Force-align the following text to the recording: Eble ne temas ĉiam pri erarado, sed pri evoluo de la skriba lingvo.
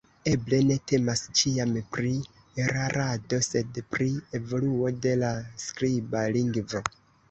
Eble 0.29 0.59
ne 0.69 0.77
temas 0.91 1.21
ĉiam 1.41 1.75
pri 1.97 2.15
erarado, 2.65 3.41
sed 3.51 3.81
pri 3.95 4.11
evoluo 4.43 4.95
de 5.09 5.17
la 5.25 5.35
skriba 5.71 6.31
lingvo. 6.39 6.89